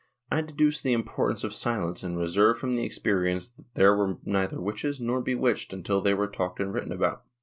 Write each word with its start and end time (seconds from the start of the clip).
I 0.31 0.41
deduce 0.41 0.81
the 0.81 0.95
impor 0.97 1.27
tance 1.29 1.43
of 1.43 1.53
silence 1.53 2.01
and 2.01 2.17
reserve 2.17 2.57
from 2.57 2.73
the 2.73 2.81
experience 2.83 3.51
that 3.51 3.71
there 3.75 3.95
were 3.95 4.17
neither 4.25 4.59
witches 4.59 4.99
nor 4.99 5.21
bewitched 5.21 5.73
until 5.73 6.01
they 6.01 6.15
were 6.15 6.25
talked 6.25 6.59
and 6.59 6.73
written 6.73 6.91
about. 6.91 7.23